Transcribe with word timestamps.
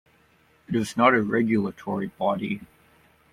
It 0.67 0.73
is 0.75 0.97
not 0.97 1.13
a 1.13 1.21
regulatory 1.21 2.07
body. 2.07 2.61